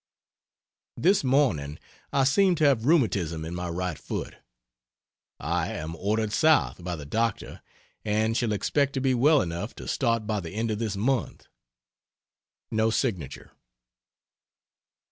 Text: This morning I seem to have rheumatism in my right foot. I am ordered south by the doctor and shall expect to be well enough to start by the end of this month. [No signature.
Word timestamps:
This 0.97 1.23
morning 1.23 1.77
I 2.11 2.23
seem 2.23 2.55
to 2.55 2.63
have 2.63 2.87
rheumatism 2.87 3.45
in 3.45 3.53
my 3.53 3.69
right 3.69 3.99
foot. 3.99 4.35
I 5.39 5.71
am 5.73 5.95
ordered 5.95 6.33
south 6.33 6.83
by 6.83 6.95
the 6.95 7.05
doctor 7.05 7.61
and 8.03 8.35
shall 8.35 8.51
expect 8.51 8.93
to 8.93 8.99
be 8.99 9.13
well 9.13 9.43
enough 9.43 9.75
to 9.75 9.87
start 9.87 10.25
by 10.25 10.39
the 10.39 10.53
end 10.55 10.71
of 10.71 10.79
this 10.79 10.97
month. 10.97 11.45
[No 12.71 12.89
signature. 12.89 13.51